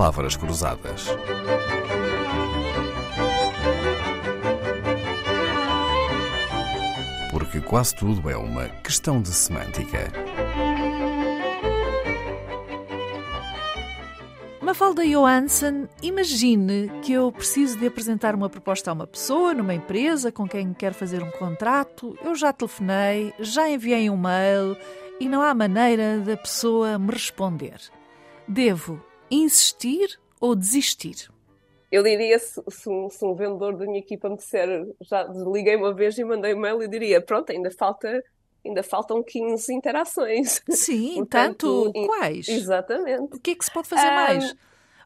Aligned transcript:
palavras 0.00 0.34
cruzadas. 0.34 1.08
Porque 7.30 7.60
quase 7.60 7.94
tudo 7.96 8.30
é 8.30 8.34
uma 8.34 8.66
questão 8.82 9.20
de 9.20 9.28
semântica. 9.28 10.10
Mafalda 14.62 15.04
Johansson, 15.04 15.86
imagine 16.02 16.90
que 17.02 17.12
eu 17.12 17.30
preciso 17.30 17.78
de 17.78 17.86
apresentar 17.86 18.34
uma 18.34 18.48
proposta 18.48 18.90
a 18.90 18.94
uma 18.94 19.06
pessoa 19.06 19.52
numa 19.52 19.74
empresa 19.74 20.32
com 20.32 20.48
quem 20.48 20.72
quero 20.72 20.94
fazer 20.94 21.22
um 21.22 21.30
contrato. 21.30 22.16
Eu 22.24 22.34
já 22.34 22.54
telefonei, 22.54 23.34
já 23.38 23.68
enviei 23.68 24.08
um 24.08 24.16
mail 24.16 24.78
e 25.20 25.28
não 25.28 25.42
há 25.42 25.52
maneira 25.52 26.20
da 26.20 26.38
pessoa 26.38 26.98
me 26.98 27.12
responder. 27.12 27.78
Devo 28.48 29.09
insistir 29.30 30.18
ou 30.40 30.54
desistir? 30.54 31.30
Eu 31.90 32.02
diria, 32.02 32.38
se, 32.38 32.62
se, 32.68 32.88
um, 32.88 33.10
se 33.10 33.24
um 33.24 33.34
vendedor 33.34 33.76
da 33.76 33.84
minha 33.84 33.98
equipa 33.98 34.28
me 34.28 34.36
disser, 34.36 34.86
já 35.00 35.24
liguei 35.24 35.76
uma 35.76 35.92
vez 35.92 36.16
e 36.18 36.24
mandei 36.24 36.54
um 36.54 36.60
mail, 36.60 36.80
eu 36.80 36.88
diria, 36.88 37.20
pronto, 37.20 37.50
ainda 37.50 37.70
falta 37.70 38.22
ainda 38.64 38.82
faltam 38.82 39.22
15 39.22 39.72
interações. 39.72 40.62
Sim, 40.68 41.14
Portanto, 41.24 41.92
tanto 41.92 42.06
quais? 42.06 42.48
Exatamente. 42.48 43.36
O 43.36 43.40
que 43.40 43.52
é 43.52 43.54
que 43.54 43.64
se 43.64 43.72
pode 43.72 43.88
fazer 43.88 44.08
um, 44.08 44.14
mais? 44.14 44.54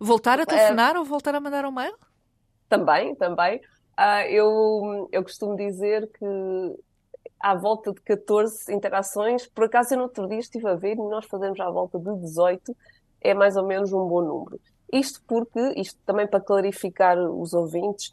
Voltar 0.00 0.40
a 0.40 0.46
telefonar 0.46 0.96
ou 0.96 1.04
voltar 1.04 1.34
a 1.34 1.40
mandar 1.40 1.64
um 1.64 1.70
mail? 1.70 1.94
Também, 2.68 3.14
também. 3.14 3.60
Uh, 3.98 4.26
eu, 4.28 5.08
eu 5.12 5.22
costumo 5.22 5.56
dizer 5.56 6.10
que 6.18 6.26
à 7.38 7.54
volta 7.54 7.92
de 7.92 8.00
14 8.00 8.72
interações, 8.72 9.46
por 9.46 9.64
acaso 9.64 9.94
eu 9.94 9.98
no 9.98 10.04
outro 10.04 10.26
dia 10.26 10.38
estive 10.38 10.66
a 10.66 10.74
ver 10.74 10.94
e 10.94 10.96
nós 10.96 11.26
fazemos 11.26 11.60
à 11.60 11.70
volta 11.70 11.98
de 11.98 12.12
18, 12.16 12.76
é 13.24 13.34
mais 13.34 13.56
ou 13.56 13.66
menos 13.66 13.92
um 13.92 14.06
bom 14.06 14.22
número. 14.22 14.60
Isto 14.92 15.20
porque, 15.26 15.72
isto 15.76 15.98
também 16.06 16.26
para 16.26 16.40
clarificar 16.40 17.18
os 17.18 17.52
ouvintes, 17.52 18.12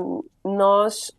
um, 0.00 0.22
nós, 0.44 1.12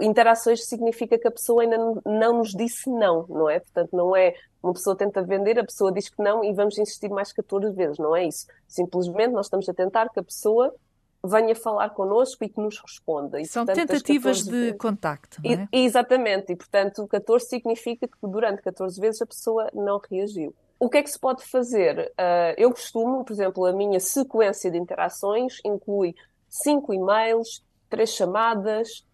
interações 0.00 0.66
significa 0.66 1.16
que 1.16 1.28
a 1.28 1.30
pessoa 1.30 1.62
ainda 1.62 1.78
não 2.04 2.38
nos 2.38 2.50
disse 2.50 2.90
não, 2.90 3.24
não 3.28 3.48
é? 3.48 3.60
Portanto, 3.60 3.90
não 3.92 4.14
é 4.14 4.34
uma 4.62 4.72
pessoa 4.72 4.96
tenta 4.96 5.22
vender, 5.22 5.58
a 5.58 5.64
pessoa 5.64 5.92
diz 5.92 6.08
que 6.08 6.22
não 6.22 6.42
e 6.42 6.52
vamos 6.52 6.76
insistir 6.78 7.08
mais 7.10 7.32
14 7.32 7.74
vezes, 7.74 7.98
não 7.98 8.16
é 8.16 8.26
isso. 8.26 8.46
Simplesmente 8.66 9.32
nós 9.32 9.46
estamos 9.46 9.68
a 9.68 9.74
tentar 9.74 10.08
que 10.08 10.18
a 10.18 10.22
pessoa 10.22 10.74
venha 11.22 11.54
falar 11.54 11.90
connosco 11.90 12.44
e 12.44 12.48
que 12.48 12.60
nos 12.60 12.78
responda. 12.80 13.40
E, 13.40 13.46
São 13.46 13.64
portanto, 13.64 13.88
tentativas 13.88 14.42
14... 14.42 14.50
de 14.50 14.78
contacto, 14.78 15.40
não 15.42 15.50
é? 15.50 15.68
E, 15.72 15.84
exatamente, 15.84 16.52
e 16.52 16.56
portanto 16.56 17.06
14 17.06 17.46
significa 17.46 18.06
que 18.08 18.14
durante 18.22 18.62
14 18.62 19.00
vezes 19.00 19.22
a 19.22 19.26
pessoa 19.26 19.70
não 19.72 20.00
reagiu. 20.10 20.54
O 20.78 20.88
que 20.88 20.98
é 20.98 21.02
que 21.02 21.10
se 21.10 21.18
pode 21.18 21.44
fazer? 21.44 22.12
Uh, 22.18 22.54
eu 22.56 22.70
costumo, 22.70 23.24
por 23.24 23.32
exemplo, 23.32 23.64
a 23.64 23.72
minha 23.72 24.00
sequência 24.00 24.70
de 24.70 24.78
interações 24.78 25.60
inclui 25.64 26.14
cinco 26.48 26.92
e-mails, 26.92 27.64
três 27.88 28.10
chamadas, 28.10 29.04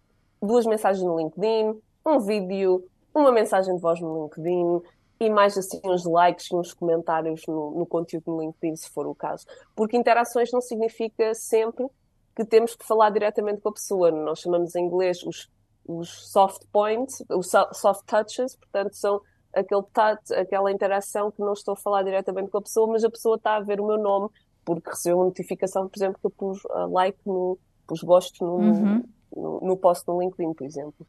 duas 0.41 0.65
mensagens 0.65 1.03
no 1.05 1.17
LinkedIn, 1.17 1.79
um 2.05 2.19
vídeo, 2.19 2.83
uma 3.13 3.31
mensagem 3.31 3.75
de 3.75 3.81
voz 3.81 3.99
no 4.01 4.23
LinkedIn 4.23 4.81
e 5.19 5.29
mais 5.29 5.57
assim 5.57 5.79
uns 5.85 6.03
likes 6.03 6.49
e 6.49 6.55
uns 6.55 6.73
comentários 6.73 7.45
no, 7.47 7.71
no 7.71 7.85
conteúdo 7.85 8.23
no 8.31 8.41
LinkedIn, 8.41 8.75
se 8.75 8.89
for 8.89 9.05
o 9.05 9.13
caso. 9.13 9.45
Porque 9.75 9.95
interações 9.95 10.51
não 10.51 10.61
significa 10.61 11.33
sempre 11.35 11.85
que 12.35 12.43
temos 12.43 12.75
que 12.75 12.85
falar 12.85 13.11
diretamente 13.11 13.61
com 13.61 13.69
a 13.69 13.73
pessoa. 13.73 14.09
Nós 14.09 14.39
chamamos 14.39 14.75
em 14.75 14.83
inglês 14.83 15.21
os, 15.23 15.47
os 15.85 16.31
soft 16.31 16.63
points, 16.71 17.23
os 17.29 17.51
soft 17.73 18.03
touches, 18.07 18.55
portanto 18.55 18.93
são 18.95 19.21
aquele 19.53 19.83
touch, 19.93 20.33
aquela 20.33 20.71
interação 20.71 21.31
que 21.31 21.41
não 21.41 21.53
estou 21.53 21.73
a 21.73 21.77
falar 21.77 22.03
diretamente 22.03 22.49
com 22.49 22.57
a 22.57 22.61
pessoa, 22.61 22.87
mas 22.87 23.03
a 23.03 23.09
pessoa 23.09 23.35
está 23.35 23.55
a 23.55 23.59
ver 23.59 23.79
o 23.79 23.87
meu 23.87 23.97
nome 23.97 24.29
porque 24.63 24.89
recebeu 24.89 25.17
uma 25.17 25.25
notificação, 25.25 25.87
por 25.87 25.97
exemplo, 25.97 26.19
que 26.19 26.27
eu 26.27 26.31
pus 26.31 26.63
uh, 26.65 26.91
like 26.91 27.17
no, 27.25 27.57
pus 27.87 28.01
gostos 28.01 28.39
no, 28.39 28.55
uhum. 28.57 29.03
no, 29.35 29.59
no 29.61 29.77
post 29.77 30.07
no 30.07 30.21
LinkedIn, 30.21 30.53
por 30.53 30.65
exemplo. 30.65 31.07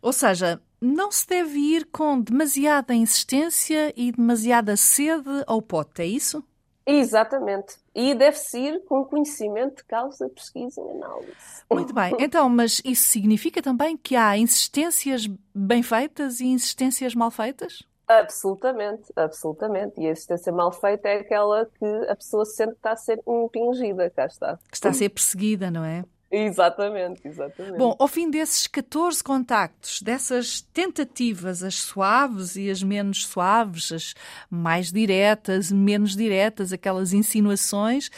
Ou 0.00 0.12
seja, 0.12 0.60
não 0.80 1.12
se 1.12 1.26
deve 1.26 1.58
ir 1.58 1.86
com 1.86 2.20
demasiada 2.20 2.94
insistência 2.94 3.92
e 3.96 4.10
demasiada 4.10 4.76
sede 4.76 5.44
ao 5.46 5.62
pote, 5.62 6.02
é 6.02 6.06
isso? 6.06 6.44
Exatamente. 6.86 7.76
E 7.94 8.14
deve-se 8.14 8.58
ir 8.58 8.84
com 8.86 9.04
conhecimento 9.04 9.76
de 9.76 9.84
causa, 9.84 10.28
pesquisa 10.28 10.80
e 10.80 10.90
análise. 10.90 11.32
Muito 11.70 11.94
bem. 11.94 12.16
Então, 12.18 12.48
mas 12.48 12.80
isso 12.84 13.04
significa 13.04 13.62
também 13.62 13.96
que 13.96 14.16
há 14.16 14.36
insistências 14.36 15.28
bem 15.54 15.82
feitas 15.82 16.40
e 16.40 16.46
insistências 16.46 17.14
mal 17.14 17.30
feitas? 17.30 17.82
Absolutamente, 18.08 19.04
absolutamente. 19.14 20.00
E 20.00 20.06
a 20.06 20.12
insistência 20.12 20.52
mal 20.52 20.72
feita 20.72 21.08
é 21.08 21.20
aquela 21.20 21.66
que 21.66 21.86
a 22.08 22.16
pessoa 22.16 22.44
sente 22.44 22.72
que 22.72 22.78
está 22.78 22.92
a 22.92 22.96
ser 22.96 23.22
impingida, 23.26 24.10
cá 24.10 24.26
está. 24.26 24.58
Que 24.68 24.76
está 24.76 24.90
a 24.90 24.92
ser 24.92 25.08
perseguida, 25.08 25.70
não 25.70 25.84
é? 25.84 26.04
Exatamente, 26.32 27.28
exatamente. 27.28 27.76
Bom, 27.76 27.94
ao 27.98 28.08
fim 28.08 28.30
desses 28.30 28.66
14 28.66 29.22
contactos, 29.22 30.00
dessas 30.00 30.62
tentativas, 30.62 31.62
as 31.62 31.74
suaves 31.74 32.56
e 32.56 32.70
as 32.70 32.82
menos 32.82 33.26
suaves, 33.26 33.92
as 33.92 34.14
mais 34.50 34.90
diretas, 34.90 35.70
menos 35.70 36.16
diretas, 36.16 36.72
aquelas 36.72 37.12
insinuações, 37.12 38.08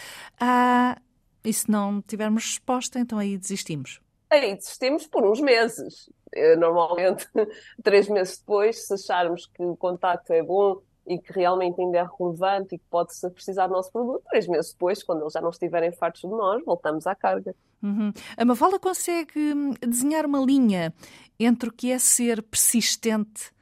ah, 0.41 0.97
e 1.45 1.53
se 1.53 1.69
não 1.69 2.01
tivermos 2.01 2.45
resposta, 2.45 3.01
então 3.01 3.19
aí 3.19 3.37
desistimos? 3.37 4.01
Aí 4.31 4.55
desistimos 4.55 5.09
por 5.09 5.29
uns 5.29 5.41
meses. 5.41 6.09
Eh, 6.33 6.55
normalmente, 6.55 7.27
três 7.83 8.09
meses 8.09 8.39
depois, 8.39 8.87
se 8.87 8.95
acharmos 8.95 9.47
que 9.47 9.63
o 9.63 9.77
contacto 9.77 10.33
é 10.33 10.43
bom, 10.43 10.81
e 11.07 11.19
que 11.19 11.33
realmente 11.33 11.81
ainda 11.81 11.99
é 11.99 12.07
relevante 12.19 12.75
e 12.75 12.79
que 12.79 12.85
pode-se 12.91 13.29
precisar 13.31 13.67
do 13.67 13.75
nosso 13.75 13.93
produto, 13.93 14.23
três 14.31 14.47
meses 14.49 14.73
depois, 14.73 15.03
quando 15.03 15.23
eles 15.23 15.33
já 15.33 15.41
não 15.41 15.51
estiverem 15.51 15.93
fartos 15.93 16.23
de 16.23 16.29
nós, 16.29 16.65
voltamos 16.65 17.07
à 17.07 17.15
carga. 17.15 17.55
Uhum. 17.83 18.13
A 18.37 18.45
Mafalda 18.45 18.79
consegue 18.79 19.53
hum, 19.53 19.75
desenhar 19.81 20.25
uma 20.25 20.39
linha 20.39 20.95
entre 21.39 21.69
o 21.69 21.73
que 21.73 21.93
é 21.93 21.99
ser 21.99 22.43
persistente 22.43 23.53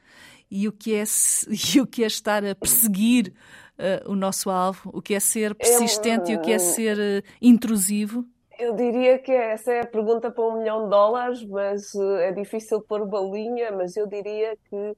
e 0.50 0.68
o 0.68 0.72
que 0.72 0.94
é, 0.94 1.02
e 1.74 1.80
o 1.80 1.86
que 1.86 2.04
é 2.04 2.06
estar 2.06 2.44
a 2.44 2.54
perseguir 2.54 3.34
uh, 3.78 4.10
o 4.10 4.14
nosso 4.14 4.48
alvo, 4.48 4.90
o 4.92 5.02
que 5.02 5.14
é 5.14 5.20
ser 5.20 5.54
persistente 5.54 6.30
e 6.30 6.36
o 6.36 6.40
que 6.40 6.52
é 6.52 6.58
ser 6.58 6.96
uh, 6.98 7.28
intrusivo? 7.40 8.24
Eu 8.58 8.76
diria 8.76 9.18
que 9.18 9.32
essa 9.32 9.72
é 9.72 9.80
a 9.80 9.86
pergunta 9.86 10.30
para 10.30 10.44
um 10.46 10.58
milhão 10.58 10.84
de 10.84 10.90
dólares, 10.90 11.44
mas 11.44 11.92
uh, 11.94 12.16
é 12.18 12.30
difícil 12.30 12.80
pôr 12.80 13.02
uma 13.02 13.20
linha, 13.20 13.72
mas 13.72 13.96
eu 13.96 14.06
diria 14.06 14.56
que 14.70 14.96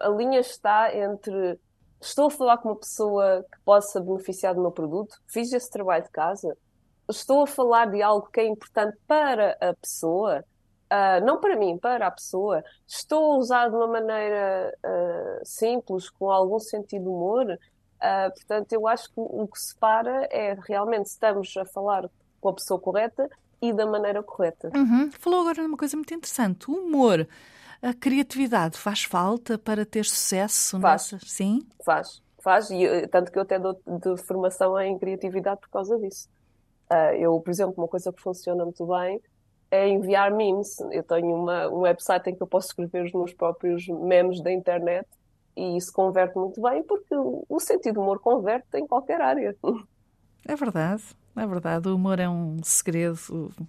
a 0.00 0.08
linha 0.08 0.40
está 0.40 0.94
entre 0.94 1.58
estou 2.00 2.26
a 2.26 2.30
falar 2.30 2.58
com 2.58 2.70
uma 2.70 2.76
pessoa 2.76 3.44
que 3.50 3.60
possa 3.64 4.00
beneficiar 4.00 4.54
do 4.54 4.62
meu 4.62 4.70
produto, 4.70 5.16
fiz 5.26 5.52
esse 5.52 5.70
trabalho 5.70 6.04
de 6.04 6.10
casa, 6.10 6.56
estou 7.08 7.42
a 7.42 7.46
falar 7.46 7.86
de 7.86 8.02
algo 8.02 8.28
que 8.32 8.40
é 8.40 8.46
importante 8.46 8.96
para 9.06 9.56
a 9.60 9.74
pessoa, 9.74 10.44
uh, 10.90 11.24
não 11.24 11.38
para 11.38 11.56
mim, 11.56 11.76
para 11.78 12.06
a 12.06 12.10
pessoa, 12.10 12.62
estou 12.86 13.32
a 13.32 13.36
usar 13.36 13.68
de 13.68 13.76
uma 13.76 13.86
maneira 13.86 14.72
uh, 14.84 15.40
simples, 15.44 16.08
com 16.08 16.30
algum 16.30 16.58
sentido 16.58 17.02
de 17.02 17.08
humor. 17.08 17.46
Uh, 17.52 18.32
portanto, 18.34 18.72
eu 18.72 18.88
acho 18.88 19.08
que 19.08 19.14
o 19.16 19.46
que 19.46 19.58
separa 19.58 20.26
é 20.30 20.56
realmente 20.66 21.08
se 21.08 21.14
estamos 21.14 21.54
a 21.56 21.66
falar 21.66 22.08
com 22.40 22.48
a 22.48 22.54
pessoa 22.54 22.80
correta 22.80 23.28
e 23.60 23.74
da 23.74 23.84
maneira 23.84 24.22
correta. 24.22 24.70
Uhum. 24.74 25.10
Falou 25.12 25.40
agora 25.40 25.62
numa 25.62 25.76
coisa 25.76 25.96
muito 25.96 26.14
interessante: 26.14 26.70
o 26.70 26.74
humor. 26.74 27.28
A 27.82 27.94
criatividade 27.94 28.76
faz 28.76 29.04
falta 29.04 29.58
para 29.58 29.86
ter 29.86 30.04
sucesso 30.04 30.78
faz. 30.80 31.12
nessa? 31.12 31.26
Sim? 31.26 31.60
Faz, 31.84 32.22
faz. 32.42 32.70
E, 32.70 32.84
eh, 32.84 33.06
tanto 33.06 33.32
que 33.32 33.38
eu 33.38 33.42
até 33.42 33.58
dou 33.58 33.74
de 33.74 34.22
formação 34.22 34.78
em 34.80 34.98
criatividade 34.98 35.60
por 35.60 35.70
causa 35.70 35.98
disso. 35.98 36.28
Uh, 36.90 37.14
eu, 37.18 37.40
por 37.40 37.50
exemplo, 37.50 37.74
uma 37.78 37.88
coisa 37.88 38.12
que 38.12 38.20
funciona 38.20 38.64
muito 38.64 38.84
bem 38.86 39.20
é 39.70 39.88
enviar 39.88 40.30
memes. 40.30 40.78
Eu 40.90 41.02
tenho 41.04 41.34
uma, 41.34 41.68
um 41.68 41.80
website 41.80 42.28
em 42.28 42.34
que 42.34 42.42
eu 42.42 42.46
posso 42.46 42.68
escrever 42.68 43.04
os 43.04 43.12
meus 43.12 43.32
próprios 43.32 43.86
memes 43.86 44.42
da 44.42 44.52
internet 44.52 45.08
e 45.56 45.76
isso 45.76 45.92
converte 45.92 46.36
muito 46.36 46.60
bem 46.60 46.82
porque 46.82 47.14
o 47.14 47.60
sentido 47.60 47.94
do 47.94 48.00
humor 48.00 48.18
converte 48.18 48.76
em 48.76 48.86
qualquer 48.86 49.20
área. 49.20 49.56
É 50.48 50.56
verdade. 50.56 51.02
É 51.40 51.46
verdade, 51.46 51.88
o 51.88 51.96
humor 51.96 52.20
é 52.20 52.28
um 52.28 52.58
segredo 52.62 53.16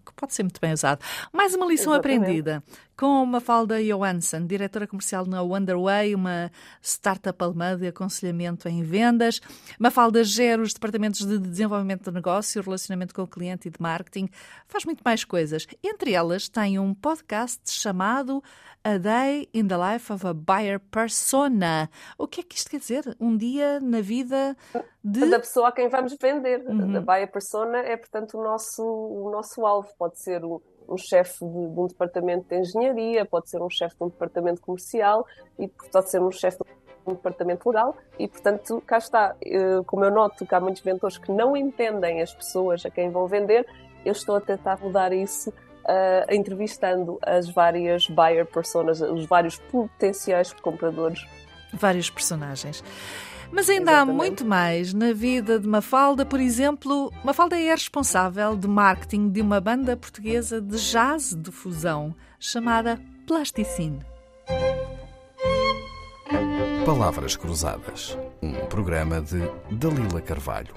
que 0.06 0.12
pode 0.14 0.34
ser 0.34 0.44
muito 0.44 0.60
bem 0.60 0.74
usado. 0.74 1.00
Mais 1.32 1.56
uma 1.56 1.66
lição 1.66 1.94
Exatamente. 1.94 2.22
aprendida 2.22 2.62
com 2.98 3.26
Mafalda 3.26 3.82
Johansson, 3.82 4.46
diretora 4.46 4.86
comercial 4.86 5.26
na 5.26 5.42
Wonderway, 5.42 6.14
uma 6.14 6.52
startup 6.82 7.42
alemã 7.42 7.78
de 7.78 7.88
aconselhamento 7.88 8.68
em 8.68 8.84
vendas. 8.84 9.40
Mafalda 9.80 10.22
gera 10.22 10.62
os 10.62 10.74
departamentos 10.74 11.26
de 11.26 11.40
desenvolvimento 11.40 12.04
de 12.04 12.12
negócio, 12.12 12.62
relacionamento 12.62 13.16
com 13.16 13.24
o 13.24 13.28
cliente 13.28 13.70
e 13.70 13.72
de 13.72 13.82
marketing. 13.82 14.30
Faz 14.68 14.84
muito 14.84 15.02
mais 15.04 15.24
coisas. 15.24 15.66
Entre 15.82 16.12
elas, 16.12 16.50
tem 16.50 16.78
um 16.78 16.94
podcast 16.94 17.62
chamado 17.72 18.44
A 18.84 18.98
Day 18.98 19.48
in 19.54 19.68
the 19.68 19.76
Life 19.78 20.12
of 20.12 20.28
a 20.28 20.34
Buyer 20.34 20.80
Persona. 20.80 21.90
O 22.18 22.28
que 22.28 22.42
é 22.42 22.44
que 22.44 22.56
isto 22.56 22.70
quer 22.70 22.80
dizer? 22.80 23.16
Um 23.20 23.36
dia 23.36 23.80
na 23.80 24.02
vida 24.02 24.56
de... 25.04 25.26
Da 25.28 25.40
pessoa 25.40 25.70
a 25.70 25.72
quem 25.72 25.90
vamos 25.90 26.16
vender. 26.22 26.64
Uhum. 26.68 26.98
A 26.98 27.02
Buyer 27.02 27.32
Persona 27.32 27.61
é, 27.64 27.98
portanto, 27.98 28.38
o 28.38 28.44
nosso, 28.44 28.84
o 28.84 29.30
nosso 29.32 29.66
alvo. 29.66 29.90
Pode 29.98 30.20
ser 30.20 30.44
o 30.44 30.62
um 30.88 30.98
chefe 30.98 31.46
de, 31.46 31.68
de, 31.68 31.80
um 31.80 31.88
departamento 31.88 32.50
de 32.50 32.56
engenharia, 32.56 33.26
pode 33.26 33.50
ser 33.50 33.62
um 33.62 33.70
chefe 33.70 33.96
de 33.96 34.04
um 34.04 34.10
departamento 34.10 34.62
comercial 34.62 35.26
e 35.58 35.68
pode 35.68 36.10
ser 36.10 36.22
um 36.22 36.32
chefe 36.32 36.58
de 36.58 37.14
departamento 37.14 37.70
legal 37.70 37.96
e, 38.20 38.28
portanto, 38.28 38.82
cá 38.86 38.98
está. 38.98 39.36
Como 39.88 40.04
eu 40.04 40.12
noto 40.12 40.46
que 40.46 40.54
há 40.54 40.60
muitos 40.60 40.82
vendedores 40.82 41.18
que 41.18 41.32
não 41.32 41.56
entendem 41.56 42.22
as 42.22 42.34
pessoas 42.34 42.86
a 42.86 42.90
quem 42.90 43.10
vão 43.10 43.28
vender, 43.28 43.66
eu 44.06 44.12
estou 44.12 44.36
a 44.36 44.42
tentar 44.42 44.80
mudar 44.80 45.14
isso 45.14 45.50
uh, 45.50 46.34
entrevistando 46.34 47.20
as 47.22 47.50
várias 47.50 48.08
buyer 48.08 48.46
personas, 48.46 49.02
os 49.02 49.26
vários 49.26 49.58
potenciais 49.58 50.54
compradores. 50.54 51.26
Vários 51.74 52.10
personagens. 52.10 52.84
Mas 53.52 53.70
ainda 53.70 53.92
Exatamente. 53.92 54.12
há 54.12 54.18
muito 54.18 54.46
mais 54.46 54.94
na 54.94 55.12
vida 55.12 55.60
de 55.60 55.68
Mafalda. 55.68 56.26
Por 56.26 56.40
exemplo, 56.40 57.12
Mafalda 57.24 57.60
é 57.60 57.70
responsável 57.72 58.56
de 58.56 58.68
marketing 58.68 59.30
de 59.30 59.42
uma 59.42 59.60
banda 59.60 59.98
portuguesa 59.98 60.62
de 60.62 60.78
jazz 60.78 61.36
de 61.36 61.52
fusão 61.52 62.16
chamada 62.40 63.00
Plasticine. 63.28 64.00
Palavras 66.86 67.36
Cruzadas, 67.36 68.18
um 68.42 68.54
programa 68.66 69.22
de 69.22 69.40
Dalila 69.70 70.22
Carvalho. 70.22 70.74